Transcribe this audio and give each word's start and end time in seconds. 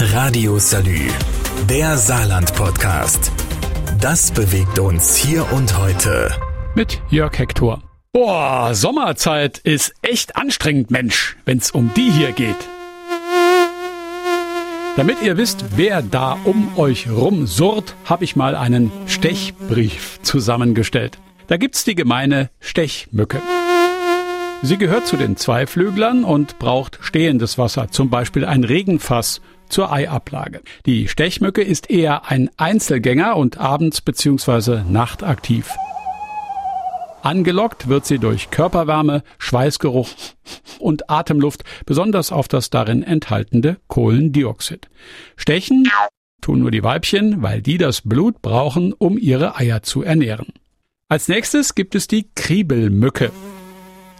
Radio 0.00 0.60
Salü, 0.60 1.08
der 1.68 1.96
Saarland-Podcast. 1.98 3.32
Das 4.00 4.30
bewegt 4.30 4.78
uns 4.78 5.16
hier 5.16 5.52
und 5.52 5.76
heute. 5.76 6.30
Mit 6.76 7.02
Jörg 7.10 7.36
Hector. 7.36 7.82
Boah, 8.12 8.76
Sommerzeit 8.76 9.58
ist 9.58 9.92
echt 10.02 10.36
anstrengend, 10.36 10.92
Mensch, 10.92 11.36
wenn's 11.46 11.72
um 11.72 11.92
die 11.94 12.12
hier 12.12 12.30
geht. 12.30 12.56
Damit 14.96 15.20
ihr 15.20 15.36
wisst, 15.36 15.64
wer 15.74 16.00
da 16.00 16.38
um 16.44 16.78
euch 16.78 17.10
rum 17.10 17.48
surrt, 17.48 17.96
habe 18.04 18.22
ich 18.22 18.36
mal 18.36 18.54
einen 18.54 18.92
Stechbrief 19.06 20.20
zusammengestellt. 20.22 21.18
Da 21.48 21.56
gibt's 21.56 21.82
die 21.82 21.96
gemeine 21.96 22.50
Stechmücke. 22.60 23.42
Sie 24.62 24.76
gehört 24.76 25.08
zu 25.08 25.16
den 25.16 25.36
Zweiflüglern 25.36 26.22
und 26.22 26.60
braucht 26.60 26.98
stehendes 27.00 27.58
Wasser, 27.58 27.90
zum 27.90 28.10
Beispiel 28.10 28.44
ein 28.44 28.62
Regenfass 28.62 29.40
zur 29.68 29.92
Eiablage. 29.92 30.62
Die 30.86 31.08
Stechmücke 31.08 31.62
ist 31.62 31.90
eher 31.90 32.30
ein 32.30 32.50
Einzelgänger 32.56 33.36
und 33.36 33.58
abends 33.58 34.00
bzw. 34.00 34.82
nachtaktiv. 34.88 35.70
Angelockt 37.22 37.88
wird 37.88 38.06
sie 38.06 38.18
durch 38.18 38.50
Körperwärme, 38.50 39.22
Schweißgeruch 39.38 40.08
und 40.78 41.10
Atemluft, 41.10 41.64
besonders 41.84 42.32
auf 42.32 42.48
das 42.48 42.70
darin 42.70 43.02
enthaltene 43.02 43.78
Kohlendioxid. 43.88 44.88
Stechen 45.36 45.90
tun 46.40 46.60
nur 46.60 46.70
die 46.70 46.84
Weibchen, 46.84 47.42
weil 47.42 47.60
die 47.60 47.78
das 47.78 48.02
Blut 48.02 48.40
brauchen, 48.40 48.92
um 48.92 49.18
ihre 49.18 49.56
Eier 49.56 49.82
zu 49.82 50.02
ernähren. 50.02 50.52
Als 51.08 51.28
nächstes 51.28 51.74
gibt 51.74 51.94
es 51.94 52.06
die 52.06 52.28
Kriebelmücke. 52.34 53.32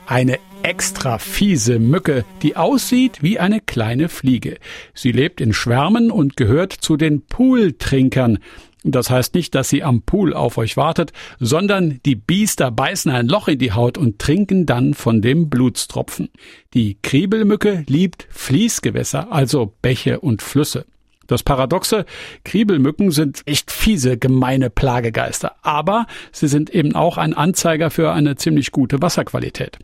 Eine 0.06 0.38
extra 0.62 1.18
fiese 1.18 1.78
Mücke, 1.78 2.24
die 2.42 2.56
aussieht 2.56 3.22
wie 3.22 3.38
eine 3.38 3.60
kleine 3.60 4.08
Fliege. 4.08 4.58
Sie 4.94 5.12
lebt 5.12 5.40
in 5.40 5.52
Schwärmen 5.52 6.10
und 6.10 6.36
gehört 6.36 6.72
zu 6.72 6.96
den 6.96 7.22
Pooltrinkern. 7.22 8.38
Das 8.84 9.10
heißt 9.10 9.34
nicht, 9.34 9.54
dass 9.54 9.68
sie 9.68 9.82
am 9.82 10.02
Pool 10.02 10.34
auf 10.34 10.56
euch 10.56 10.76
wartet, 10.76 11.12
sondern 11.40 12.00
die 12.06 12.14
Biester 12.14 12.70
beißen 12.70 13.10
ein 13.10 13.26
Loch 13.28 13.48
in 13.48 13.58
die 13.58 13.72
Haut 13.72 13.98
und 13.98 14.18
trinken 14.18 14.66
dann 14.66 14.94
von 14.94 15.20
dem 15.20 15.48
Blutstropfen. 15.48 16.30
Die 16.74 16.96
Kriebelmücke 17.02 17.84
liebt 17.88 18.28
Fließgewässer, 18.30 19.32
also 19.32 19.74
Bäche 19.82 20.20
und 20.20 20.42
Flüsse. 20.42 20.86
Das 21.26 21.42
Paradoxe, 21.42 22.06
Kriebelmücken 22.44 23.10
sind 23.10 23.42
echt 23.44 23.70
fiese, 23.70 24.16
gemeine 24.16 24.70
Plagegeister, 24.70 25.56
aber 25.62 26.06
sie 26.32 26.48
sind 26.48 26.70
eben 26.70 26.94
auch 26.94 27.18
ein 27.18 27.34
Anzeiger 27.34 27.90
für 27.90 28.12
eine 28.12 28.36
ziemlich 28.36 28.72
gute 28.72 29.02
Wasserqualität. 29.02 29.78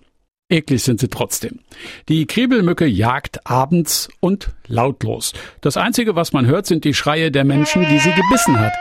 Eklig 0.51 0.83
sind 0.83 1.01
sie 1.01 1.09
trotzdem. 1.09 1.61
Die 2.09 2.27
Kriebelmücke 2.27 2.85
jagt 2.85 3.47
abends 3.47 4.09
und 4.21 4.51
lautlos. 4.67 5.33
Das 5.63 5.79
Einzige, 5.79 6.17
was 6.17 6.33
man 6.33 6.47
hört, 6.47 6.67
sind 6.67 6.85
die 6.85 6.93
Schreie 6.93 7.31
der 7.31 7.45
Menschen, 7.45 7.87
die 7.89 7.99
sie 7.99 8.13
gebissen 8.13 8.61
hat. 8.61 8.75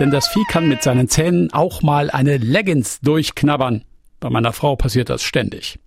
Denn 0.00 0.10
das 0.10 0.28
Vieh 0.28 0.44
kann 0.48 0.68
mit 0.68 0.82
seinen 0.82 1.08
Zähnen 1.08 1.52
auch 1.52 1.82
mal 1.82 2.10
eine 2.10 2.38
Leggings 2.38 3.00
durchknabbern. 3.00 3.84
Bei 4.18 4.30
meiner 4.30 4.54
Frau 4.54 4.76
passiert 4.76 5.10
das 5.10 5.22
ständig. 5.22 5.78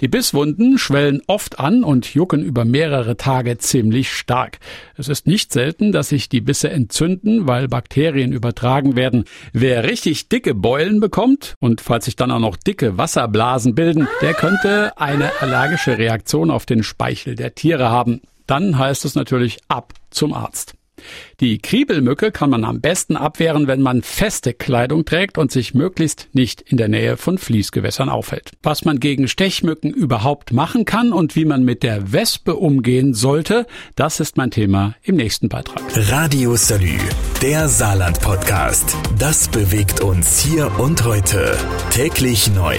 Die 0.00 0.08
Bisswunden 0.08 0.78
schwellen 0.78 1.22
oft 1.26 1.58
an 1.58 1.84
und 1.84 2.14
jucken 2.14 2.42
über 2.42 2.64
mehrere 2.64 3.16
Tage 3.16 3.58
ziemlich 3.58 4.10
stark. 4.10 4.58
Es 4.96 5.08
ist 5.08 5.26
nicht 5.26 5.52
selten, 5.52 5.92
dass 5.92 6.10
sich 6.10 6.28
die 6.28 6.40
Bisse 6.40 6.70
entzünden, 6.70 7.46
weil 7.46 7.68
Bakterien 7.68 8.32
übertragen 8.32 8.96
werden. 8.96 9.24
Wer 9.52 9.84
richtig 9.84 10.28
dicke 10.28 10.54
Beulen 10.54 11.00
bekommt 11.00 11.54
und 11.60 11.80
falls 11.80 12.04
sich 12.04 12.16
dann 12.16 12.30
auch 12.30 12.38
noch 12.38 12.56
dicke 12.56 12.98
Wasserblasen 12.98 13.74
bilden, 13.74 14.08
der 14.22 14.34
könnte 14.34 14.98
eine 14.98 15.30
allergische 15.40 15.98
Reaktion 15.98 16.50
auf 16.50 16.66
den 16.66 16.82
Speichel 16.82 17.34
der 17.34 17.54
Tiere 17.54 17.90
haben. 17.90 18.20
Dann 18.46 18.78
heißt 18.78 19.04
es 19.04 19.14
natürlich 19.14 19.58
ab 19.68 19.92
zum 20.10 20.32
Arzt. 20.32 20.74
Die 21.40 21.58
Kriebelmücke 21.58 22.32
kann 22.32 22.50
man 22.50 22.64
am 22.64 22.80
besten 22.80 23.16
abwehren, 23.16 23.66
wenn 23.66 23.82
man 23.82 24.02
feste 24.02 24.54
Kleidung 24.54 25.04
trägt 25.04 25.38
und 25.38 25.52
sich 25.52 25.74
möglichst 25.74 26.28
nicht 26.32 26.62
in 26.62 26.76
der 26.76 26.88
Nähe 26.88 27.16
von 27.16 27.38
Fließgewässern 27.38 28.08
aufhält. 28.08 28.52
Was 28.62 28.84
man 28.84 29.00
gegen 29.00 29.28
Stechmücken 29.28 29.92
überhaupt 29.92 30.52
machen 30.52 30.84
kann 30.84 31.12
und 31.12 31.36
wie 31.36 31.44
man 31.44 31.64
mit 31.64 31.82
der 31.82 32.12
Wespe 32.12 32.56
umgehen 32.56 33.14
sollte, 33.14 33.66
das 33.96 34.20
ist 34.20 34.36
mein 34.36 34.50
Thema 34.50 34.94
im 35.02 35.16
nächsten 35.16 35.48
Beitrag. 35.48 35.82
Radio 36.10 36.56
Salü, 36.56 36.98
der 37.42 37.68
Saarland-Podcast. 37.68 38.96
Das 39.18 39.48
bewegt 39.48 40.00
uns 40.00 40.40
hier 40.40 40.70
und 40.78 41.04
heute. 41.04 41.56
Täglich 41.90 42.50
neu. 42.54 42.76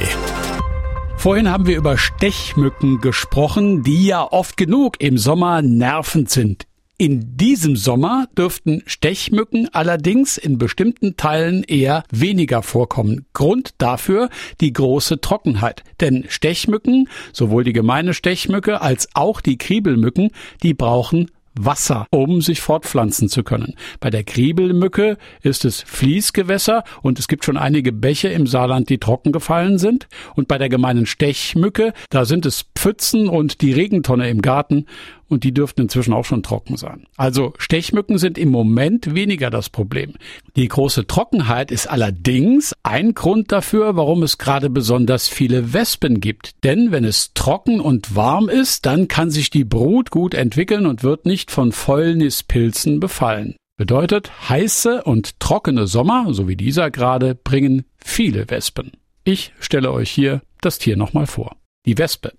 Vorhin 1.17 1.49
haben 1.49 1.65
wir 1.65 1.75
über 1.75 1.97
Stechmücken 1.97 3.01
gesprochen, 3.01 3.83
die 3.83 4.05
ja 4.05 4.23
oft 4.23 4.55
genug 4.55 5.01
im 5.01 5.17
Sommer 5.17 5.61
nervend 5.61 6.29
sind. 6.29 6.67
In 6.99 7.37
diesem 7.37 7.75
Sommer 7.75 8.25
dürften 8.35 8.81
Stechmücken 8.87 9.69
allerdings 9.71 10.35
in 10.35 10.57
bestimmten 10.57 11.15
Teilen 11.15 11.63
eher 11.63 12.03
weniger 12.11 12.63
vorkommen. 12.63 13.27
Grund 13.33 13.75
dafür 13.77 14.29
die 14.61 14.73
große 14.73 15.21
Trockenheit. 15.21 15.83
Denn 16.01 16.25
Stechmücken, 16.27 17.07
sowohl 17.33 17.63
die 17.63 17.73
gemeine 17.73 18.15
Stechmücke 18.15 18.81
als 18.81 19.09
auch 19.13 19.41
die 19.41 19.59
Kriebelmücken, 19.59 20.31
die 20.63 20.73
brauchen 20.73 21.29
Wasser, 21.59 22.07
um 22.11 22.41
sich 22.41 22.61
fortpflanzen 22.61 23.29
zu 23.29 23.43
können. 23.43 23.75
Bei 23.99 24.09
der 24.09 24.23
Kriebelmücke 24.23 25.17
ist 25.41 25.65
es 25.65 25.81
Fließgewässer 25.81 26.83
und 27.01 27.19
es 27.19 27.27
gibt 27.27 27.45
schon 27.45 27.57
einige 27.57 27.91
Bäche 27.91 28.29
im 28.29 28.47
Saarland, 28.47 28.89
die 28.89 28.99
trocken 28.99 29.31
gefallen 29.31 29.77
sind. 29.77 30.07
Und 30.35 30.47
bei 30.47 30.57
der 30.57 30.69
gemeinen 30.69 31.05
Stechmücke, 31.05 31.93
da 32.09 32.25
sind 32.25 32.45
es 32.45 32.65
Pfützen 32.75 33.27
und 33.27 33.61
die 33.61 33.73
Regentonne 33.73 34.29
im 34.29 34.41
Garten 34.41 34.85
und 35.29 35.43
die 35.43 35.53
dürften 35.53 35.81
inzwischen 35.81 36.13
auch 36.13 36.25
schon 36.25 36.43
trocken 36.43 36.77
sein. 36.77 37.05
Also 37.17 37.53
Stechmücken 37.57 38.17
sind 38.17 38.37
im 38.37 38.49
Moment 38.49 39.13
weniger 39.13 39.49
das 39.49 39.69
Problem. 39.69 40.13
Die 40.55 40.67
große 40.67 41.07
Trockenheit 41.07 41.71
ist 41.71 41.87
allerdings 41.87 42.75
ein 42.83 43.13
Grund 43.13 43.51
dafür, 43.51 43.95
warum 43.95 44.23
es 44.23 44.37
gerade 44.37 44.69
besonders 44.69 45.27
viele 45.27 45.73
Wespen 45.73 46.19
gibt. 46.19 46.63
Denn 46.63 46.91
wenn 46.91 47.03
es 47.03 47.33
trocken 47.33 47.79
und 47.79 48.15
warm 48.15 48.49
ist, 48.49 48.85
dann 48.85 49.07
kann 49.07 49.31
sich 49.31 49.49
die 49.49 49.65
Brut 49.65 50.11
gut 50.11 50.33
entwickeln 50.33 50.85
und 50.85 51.03
wird 51.03 51.25
nicht 51.25 51.51
von 51.51 51.71
Fäulnispilzen 51.71 52.99
befallen. 52.99 53.55
Bedeutet, 53.77 54.49
heiße 54.49 55.03
und 55.03 55.39
trockene 55.39 55.85
Sommer, 55.85 56.33
so 56.33 56.47
wie 56.47 56.55
dieser 56.55 56.89
gerade, 56.89 57.35
bringen 57.35 57.85
viele 57.97 58.49
Wespen. 58.49 58.93
Ich 59.23 59.53
stelle 59.59 59.91
euch 59.91 60.09
hier 60.09 60.41
das 60.61 60.79
Tier 60.79 60.97
nochmal 60.97 61.27
vor. 61.27 61.57
Die 61.85 61.97
Wespe. 61.97 62.33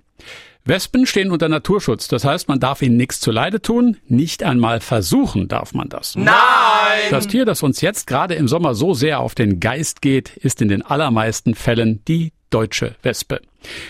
Wespen 0.69 1.07
stehen 1.07 1.31
unter 1.31 1.49
Naturschutz. 1.49 2.09
Das 2.09 2.25
heißt, 2.25 2.49
man 2.49 2.61
darf 2.61 2.83
ihnen 2.83 2.97
nichts 2.97 3.21
zuleide 3.21 3.63
tun. 3.63 3.97
Nicht 4.07 4.43
einmal 4.43 4.81
versuchen 4.81 5.49
darf 5.49 5.73
man 5.73 5.89
das. 5.89 6.15
Nein! 6.15 6.29
Das 7.11 7.27
Tier, 7.27 7.45
das 7.45 7.63
uns 7.63 7.81
jetzt 7.81 8.07
gerade 8.07 8.35
im 8.35 8.49
Sommer 8.49 8.75
so 8.75 8.93
sehr 8.93 9.21
auf 9.21 9.35
den 9.35 9.61
Geist 9.61 10.03
geht, 10.03 10.37
ist 10.37 10.61
in 10.61 10.69
den 10.69 10.83
allermeisten 10.83 11.55
Fällen 11.55 12.05
die 12.07 12.33
deutsche 12.51 12.95
Wespe. 13.03 13.41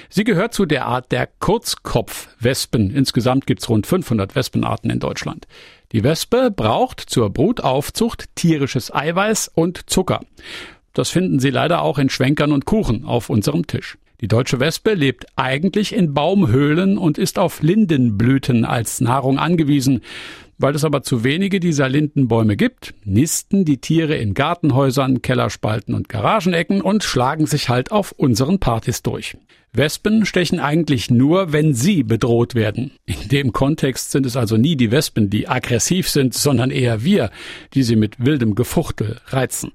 Sie 0.09 0.25
gehört 0.25 0.55
zu 0.55 0.67
der 0.67 0.87
Art 0.87 1.11
der 1.13 1.29
Kurzkopfwespen. 1.41 2.95
Insgesamt 2.95 3.47
gibt's 3.47 3.69
rund 3.69 3.87
500 3.87 4.35
Wespenarten 4.35 4.91
in 4.91 5.01
Deutschland. 5.01 5.47
Die 5.93 6.05
Wespe 6.05 6.51
braucht 6.51 7.01
zur 7.01 7.31
Brutaufzucht 7.31 8.35
tierisches 8.37 8.95
Eiweiß 8.95 9.51
und 9.55 9.91
Zucker. 9.91 10.21
Das 10.95 11.11
finden 11.11 11.41
Sie 11.41 11.51
leider 11.51 11.83
auch 11.83 11.99
in 11.99 12.09
Schwenkern 12.09 12.53
und 12.53 12.65
Kuchen 12.67 13.05
auf 13.05 13.31
unserem 13.31 13.67
Tisch. 13.67 13.99
Die 14.21 14.27
deutsche 14.27 14.59
Wespe 14.59 14.95
lebt 14.95 15.27
eigentlich 15.37 15.95
in 15.95 16.13
Baumhöhlen 16.13 16.99
und 16.99 17.19
ist 17.19 17.39
auf 17.39 17.63
Lindenblüten 17.63 18.65
als 18.65 19.01
Nahrung 19.01 19.39
angewiesen. 19.39 20.01
Weil 20.61 20.75
es 20.75 20.85
aber 20.85 21.03
zu 21.05 21.23
wenige 21.23 21.61
dieser 21.61 21.89
Lindenbäume 21.89 22.57
gibt, 22.57 22.95
nisten 23.05 23.65
die 23.65 23.79
Tiere 23.79 24.17
in 24.17 24.35
Gartenhäusern, 24.35 25.23
Kellerspalten 25.23 25.95
und 25.95 26.09
Garagenecken 26.09 26.81
und 26.81 27.05
schlagen 27.05 27.47
sich 27.47 27.69
halt 27.69 27.93
auf 27.93 28.11
unseren 28.11 28.59
Partys 28.59 29.05
durch. 29.05 29.37
Wespen 29.73 30.27
stechen 30.27 30.59
eigentlich 30.59 31.13
nur, 31.13 31.53
wenn 31.53 31.75
sie 31.75 32.03
bedroht 32.03 32.57
werden. 32.57 32.91
In 33.07 33.29
dem 33.29 33.53
Kontext 33.53 34.11
sind 34.11 34.27
es 34.27 34.37
also 34.37 34.57
nie 34.57 34.75
die 34.75 34.91
Wespen, 34.91 35.31
die 35.31 35.47
aggressiv 35.47 36.09
sind, 36.09 36.35
sondern 36.35 36.73
eher 36.73 37.05
wir, 37.05 37.31
die 37.75 37.85
sie 37.85 37.95
mit 37.95 38.25
wildem 38.25 38.57
Gefuchtel 38.57 39.21
reizen. 39.27 39.71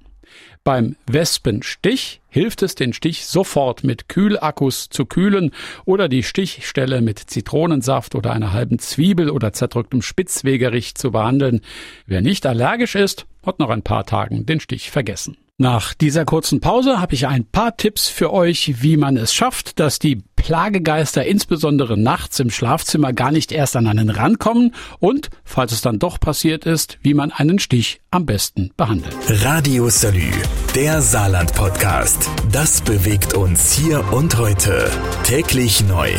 Beim 0.63 0.95
Wespenstich 1.07 2.21
hilft 2.29 2.63
es, 2.63 2.75
den 2.75 2.93
Stich 2.93 3.25
sofort 3.25 3.83
mit 3.83 4.09
Kühlakkus 4.09 4.89
zu 4.89 5.05
kühlen 5.05 5.51
oder 5.85 6.07
die 6.07 6.23
Stichstelle 6.23 7.01
mit 7.01 7.19
Zitronensaft 7.19 8.15
oder 8.15 8.31
einer 8.31 8.53
halben 8.53 8.79
Zwiebel 8.79 9.29
oder 9.29 9.53
zerdrücktem 9.53 10.01
Spitzwegerich 10.01 10.95
zu 10.95 11.11
behandeln. 11.11 11.61
Wer 12.05 12.21
nicht 12.21 12.45
allergisch 12.45 12.95
ist, 12.95 13.25
hat 13.45 13.59
noch 13.59 13.69
ein 13.69 13.83
paar 13.83 14.05
Tagen 14.05 14.45
den 14.45 14.59
Stich 14.59 14.89
vergessen. 14.89 15.37
Nach 15.59 15.93
dieser 15.93 16.25
kurzen 16.25 16.61
Pause 16.61 16.99
habe 16.99 17.13
ich 17.13 17.27
ein 17.27 17.45
paar 17.45 17.77
Tipps 17.77 18.07
für 18.07 18.33
euch, 18.33 18.81
wie 18.81 18.97
man 18.97 19.17
es 19.17 19.35
schafft, 19.35 19.79
dass 19.79 19.99
die 19.99 20.23
Plagegeister 20.35 21.25
insbesondere 21.25 21.95
nachts 21.95 22.39
im 22.39 22.49
Schlafzimmer 22.49 23.13
gar 23.13 23.31
nicht 23.31 23.51
erst 23.51 23.75
an 23.75 23.87
einen 23.87 24.09
rankommen 24.09 24.73
und, 24.99 25.29
falls 25.45 25.71
es 25.71 25.81
dann 25.81 25.99
doch 25.99 26.19
passiert 26.19 26.65
ist, 26.65 26.97
wie 27.03 27.13
man 27.13 27.31
einen 27.31 27.59
Stich 27.59 28.01
am 28.09 28.25
besten 28.25 28.71
behandelt. 28.75 29.15
Radio 29.27 29.89
Salü, 29.89 30.31
der 30.73 31.03
Saarland-Podcast. 31.03 32.29
Das 32.51 32.81
bewegt 32.81 33.35
uns 33.35 33.73
hier 33.73 34.11
und 34.11 34.37
heute. 34.39 34.89
Täglich 35.23 35.85
neu. 35.87 36.09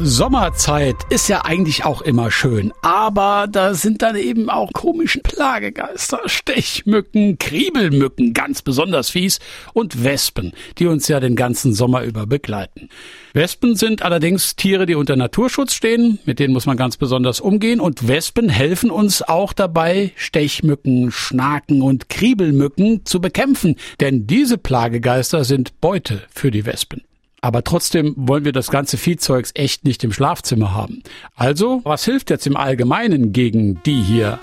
Sommerzeit 0.00 0.96
ist 1.10 1.28
ja 1.28 1.44
eigentlich 1.44 1.84
auch 1.84 2.00
immer 2.00 2.30
schön, 2.30 2.72
aber 2.80 3.46
da 3.48 3.74
sind 3.74 4.00
dann 4.00 4.16
eben 4.16 4.48
auch 4.48 4.72
komische 4.72 5.20
Plagegeister, 5.20 6.20
Stechmücken, 6.24 7.38
Kriebelmücken, 7.38 8.32
ganz 8.32 8.62
besonders 8.62 9.10
fies, 9.10 9.38
und 9.74 10.02
Wespen, 10.02 10.54
die 10.78 10.86
uns 10.86 11.08
ja 11.08 11.20
den 11.20 11.36
ganzen 11.36 11.74
Sommer 11.74 12.04
über 12.04 12.26
begleiten. 12.26 12.88
Wespen 13.34 13.76
sind 13.76 14.02
allerdings 14.02 14.56
Tiere, 14.56 14.86
die 14.86 14.94
unter 14.94 15.14
Naturschutz 15.14 15.74
stehen, 15.74 16.18
mit 16.24 16.38
denen 16.38 16.54
muss 16.54 16.66
man 16.66 16.78
ganz 16.78 16.96
besonders 16.96 17.40
umgehen, 17.40 17.78
und 17.78 18.08
Wespen 18.08 18.48
helfen 18.48 18.90
uns 18.90 19.20
auch 19.20 19.52
dabei, 19.52 20.12
Stechmücken, 20.16 21.12
Schnaken 21.12 21.82
und 21.82 22.08
Kriebelmücken 22.08 23.04
zu 23.04 23.20
bekämpfen, 23.20 23.76
denn 24.00 24.26
diese 24.26 24.56
Plagegeister 24.56 25.44
sind 25.44 25.80
Beute 25.82 26.22
für 26.34 26.50
die 26.50 26.64
Wespen. 26.64 27.02
Aber 27.42 27.64
trotzdem 27.64 28.14
wollen 28.16 28.44
wir 28.44 28.52
das 28.52 28.70
ganze 28.70 28.96
Viehzeugs 28.96 29.50
echt 29.54 29.84
nicht 29.84 30.04
im 30.04 30.12
Schlafzimmer 30.12 30.72
haben. 30.72 31.02
Also, 31.34 31.80
was 31.82 32.04
hilft 32.04 32.30
jetzt 32.30 32.46
im 32.46 32.56
Allgemeinen 32.56 33.32
gegen 33.32 33.82
die 33.82 34.00
hier? 34.00 34.38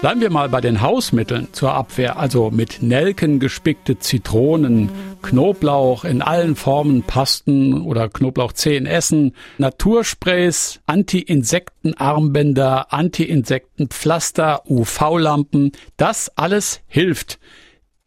Bleiben 0.00 0.20
wir 0.20 0.30
mal 0.30 0.48
bei 0.48 0.60
den 0.60 0.80
Hausmitteln 0.80 1.48
zur 1.52 1.74
Abwehr, 1.74 2.18
also 2.18 2.50
mit 2.50 2.82
Nelken 2.82 3.40
gespickte 3.40 3.98
Zitronen, 3.98 4.90
Knoblauch 5.22 6.04
in 6.04 6.22
allen 6.22 6.56
Formen, 6.56 7.02
Pasten 7.02 7.82
oder 7.82 8.08
Knoblauchzehen 8.08 8.86
essen, 8.86 9.34
Natursprays, 9.58 10.80
Anti-Insekten-Armbänder, 10.86 12.92
Anti-Insekten-Pflaster, 12.92 14.62
UV-Lampen, 14.68 15.72
das 15.96 16.36
alles 16.36 16.80
hilft 16.86 17.38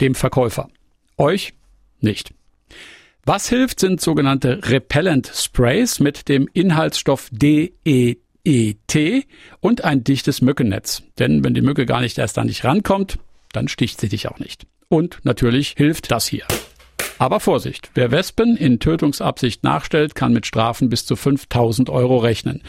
dem 0.01 0.15
Verkäufer. 0.15 0.69
Euch 1.18 1.53
nicht. 2.00 2.33
Was 3.27 3.50
hilft, 3.50 3.79
sind 3.79 4.01
sogenannte 4.01 4.59
Repellent 4.69 5.31
Sprays 5.33 6.00
mit 6.00 6.29
dem 6.29 6.47
Inhaltsstoff 6.53 7.29
DET 7.31 8.19
und 9.62 9.83
ein 9.83 10.03
dichtes 10.03 10.41
Mückennetz. 10.41 11.01
Denn 11.17 11.44
wenn 11.44 11.56
die 11.56 11.63
Mücke 11.63 11.88
gar 11.88 12.01
nicht 12.01 12.19
erst 12.19 12.38
an 12.38 12.47
dich 12.47 12.63
rankommt, 12.63 13.17
dann 13.51 13.67
sticht 13.67 14.00
sie 14.00 14.09
dich 14.09 14.27
auch 14.27 14.38
nicht. 14.38 14.67
Und 14.89 15.19
natürlich 15.23 15.73
hilft 15.75 16.12
das 16.12 16.27
hier. 16.27 16.45
Aber 17.17 17.39
Vorsicht, 17.39 17.89
wer 17.95 18.12
Wespen 18.12 18.57
in 18.57 18.79
Tötungsabsicht 18.79 19.63
nachstellt, 19.63 20.13
kann 20.13 20.31
mit 20.31 20.45
Strafen 20.45 20.89
bis 20.89 21.07
zu 21.07 21.15
5000 21.15 21.89
Euro 21.89 22.18
rechnen. 22.18 22.61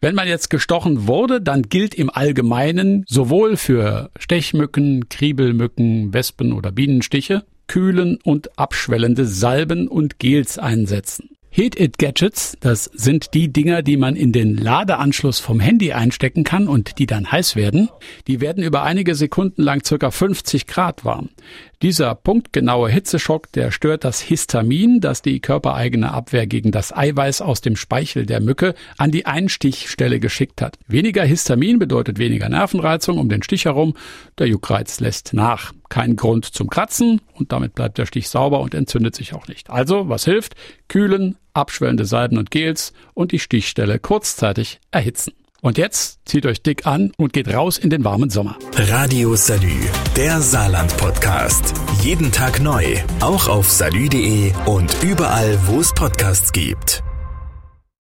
Wenn 0.00 0.14
man 0.14 0.26
jetzt 0.26 0.48
gestochen 0.48 1.06
wurde, 1.06 1.42
dann 1.42 1.62
gilt 1.62 1.94
im 1.94 2.08
Allgemeinen 2.08 3.04
sowohl 3.08 3.58
für 3.58 4.10
Stechmücken, 4.18 5.10
Kriebelmücken, 5.10 6.14
Wespen 6.14 6.54
oder 6.54 6.72
Bienenstiche 6.72 7.44
kühlen 7.68 8.18
und 8.24 8.58
abschwellende 8.58 9.26
Salben 9.26 9.86
und 9.86 10.18
Gels 10.18 10.58
einsetzen. 10.58 11.30
Heat-It-Gadgets, 11.50 12.56
das 12.60 12.84
sind 12.84 13.34
die 13.34 13.52
Dinger, 13.52 13.82
die 13.82 13.96
man 13.96 14.16
in 14.16 14.32
den 14.32 14.56
Ladeanschluss 14.56 15.40
vom 15.40 15.60
Handy 15.60 15.92
einstecken 15.92 16.44
kann 16.44 16.68
und 16.68 16.98
die 16.98 17.06
dann 17.06 17.32
heiß 17.32 17.56
werden. 17.56 17.88
Die 18.26 18.40
werden 18.40 18.62
über 18.62 18.82
einige 18.82 19.14
Sekunden 19.14 19.62
lang 19.62 19.84
circa 19.84 20.10
50 20.10 20.66
Grad 20.66 21.04
warm. 21.04 21.30
Dieser 21.82 22.14
punktgenaue 22.14 22.90
Hitzeschock, 22.90 23.50
der 23.52 23.72
stört 23.72 24.04
das 24.04 24.20
Histamin, 24.20 25.00
das 25.00 25.22
die 25.22 25.40
körpereigene 25.40 26.12
Abwehr 26.12 26.46
gegen 26.46 26.70
das 26.70 26.96
Eiweiß 26.96 27.40
aus 27.40 27.60
dem 27.60 27.76
Speichel 27.76 28.26
der 28.26 28.40
Mücke 28.40 28.74
an 28.96 29.10
die 29.10 29.26
Einstichstelle 29.26 30.20
geschickt 30.20 30.60
hat. 30.60 30.78
Weniger 30.86 31.24
Histamin 31.24 31.78
bedeutet 31.78 32.18
weniger 32.18 32.48
Nervenreizung 32.48 33.18
um 33.18 33.28
den 33.28 33.42
Stich 33.42 33.64
herum. 33.64 33.94
Der 34.38 34.46
Juckreiz 34.46 35.00
lässt 35.00 35.32
nach. 35.32 35.72
Kein 35.88 36.16
Grund 36.16 36.44
zum 36.44 36.68
Kratzen 36.68 37.20
und 37.34 37.52
damit 37.52 37.74
bleibt 37.74 37.98
der 37.98 38.06
Stich 38.06 38.28
sauber 38.28 38.60
und 38.60 38.74
entzündet 38.74 39.14
sich 39.14 39.34
auch 39.34 39.48
nicht. 39.48 39.70
Also, 39.70 40.08
was 40.08 40.24
hilft? 40.24 40.54
Kühlen, 40.88 41.36
abschwellende 41.54 42.04
Salben 42.04 42.38
und 42.38 42.50
Gels 42.50 42.92
und 43.14 43.32
die 43.32 43.38
Stichstelle 43.38 43.98
kurzzeitig 43.98 44.80
erhitzen. 44.90 45.32
Und 45.60 45.76
jetzt 45.76 46.20
zieht 46.24 46.46
euch 46.46 46.62
dick 46.62 46.86
an 46.86 47.12
und 47.16 47.32
geht 47.32 47.52
raus 47.52 47.78
in 47.78 47.90
den 47.90 48.04
warmen 48.04 48.30
Sommer. 48.30 48.56
Radio 48.76 49.34
Salü, 49.34 49.74
der 50.14 50.40
Saarland-Podcast. 50.40 51.74
Jeden 52.02 52.30
Tag 52.30 52.60
neu, 52.60 52.84
auch 53.20 53.48
auf 53.48 53.68
salü.de 53.68 54.52
und 54.66 55.02
überall, 55.02 55.58
wo 55.66 55.80
es 55.80 55.92
Podcasts 55.92 56.52
gibt. 56.52 57.02